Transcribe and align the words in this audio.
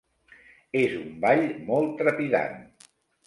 És 0.79 0.95
un 1.01 1.11
ball 1.27 1.45
molt 1.69 1.93
trepidant. 2.01 2.59